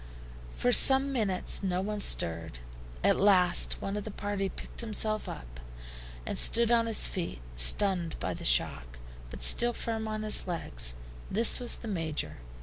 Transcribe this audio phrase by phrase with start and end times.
[0.55, 2.57] For some minutes no one stirred.
[3.03, 5.59] At last one of the party picked himself up,
[6.25, 8.97] and stood on his feet, stunned by the shock,
[9.29, 10.95] but still firm on his legs.
[11.29, 12.37] This was the Major.